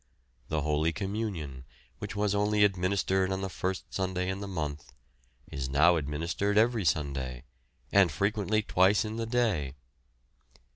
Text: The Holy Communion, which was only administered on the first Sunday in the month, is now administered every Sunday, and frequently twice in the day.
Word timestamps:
The 0.47 0.61
Holy 0.61 0.91
Communion, 0.91 1.63
which 1.99 2.15
was 2.15 2.33
only 2.33 2.63
administered 2.63 3.31
on 3.31 3.41
the 3.41 3.49
first 3.51 3.93
Sunday 3.93 4.29
in 4.29 4.39
the 4.39 4.47
month, 4.47 4.93
is 5.51 5.69
now 5.69 5.95
administered 5.95 6.57
every 6.57 6.85
Sunday, 6.85 7.43
and 7.91 8.11
frequently 8.11 8.63
twice 8.63 9.05
in 9.05 9.17
the 9.17 9.27
day. 9.27 9.75